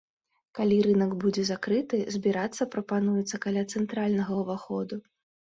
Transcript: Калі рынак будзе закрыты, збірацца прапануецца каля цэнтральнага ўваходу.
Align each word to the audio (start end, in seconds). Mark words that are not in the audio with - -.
Калі 0.59 0.77
рынак 0.85 1.11
будзе 1.23 1.43
закрыты, 1.49 1.99
збірацца 2.15 2.67
прапануецца 2.73 3.41
каля 3.45 3.63
цэнтральнага 3.77 4.33
ўваходу. 4.43 4.95